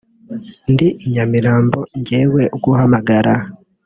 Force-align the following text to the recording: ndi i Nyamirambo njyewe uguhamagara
ndi 0.71 0.87
i 1.05 1.07
Nyamirambo 1.13 1.79
njyewe 1.97 2.41
uguhamagara 2.57 3.33